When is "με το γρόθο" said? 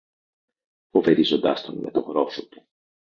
1.77-2.45